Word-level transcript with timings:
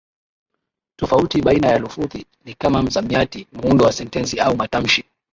Tofauti 0.95 1.41
baina 1.41 1.67
ya 1.67 1.79
lufudhi 1.79 2.25
ni 2.45 2.53
kama 2.53 2.81
msamiati, 2.83 3.47
muundo 3.51 3.85
wa 3.85 3.91
sentensi 3.91 4.39
au 4.39 4.55
matamshi. 4.57 5.05